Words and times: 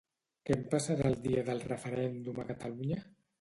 Què 0.47 0.53
em 0.59 0.63
passarà 0.71 1.05
el 1.11 1.17
dia 1.25 1.43
del 1.51 1.61
referèndum 1.67 2.41
a 2.41 2.47
Catalunya? 2.49 2.99